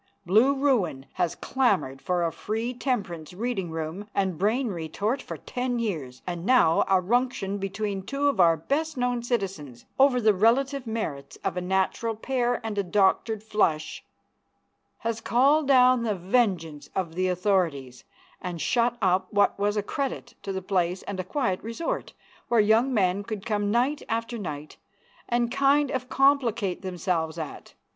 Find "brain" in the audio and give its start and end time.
4.35-4.69